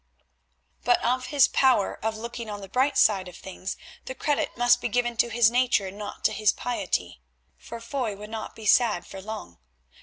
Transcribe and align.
But 0.83 0.99
of 1.05 1.29
this 1.29 1.47
power 1.47 1.99
of 2.03 2.17
looking 2.17 2.49
on 2.49 2.61
the 2.61 2.67
bright 2.67 2.97
side 2.97 3.27
of 3.27 3.35
things 3.37 3.77
the 4.05 4.15
credit 4.15 4.57
must 4.57 4.81
be 4.81 4.87
given 4.89 5.15
to 5.17 5.29
his 5.29 5.51
nature 5.51 5.85
and 5.89 5.99
not 5.99 6.23
to 6.25 6.33
his 6.33 6.51
piety, 6.51 7.21
for 7.55 7.79
Foy 7.79 8.15
could 8.15 8.31
not 8.31 8.55
be 8.55 8.65
sad 8.65 9.05
for 9.05 9.21
long. 9.21 9.59